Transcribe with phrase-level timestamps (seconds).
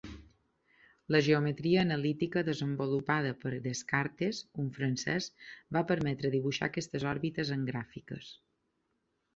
[1.15, 5.29] La geometria analítica desenvolupada per Descartes, un francès,
[5.79, 8.35] va permetre dibuixar aquestes òrbites en gràfiques.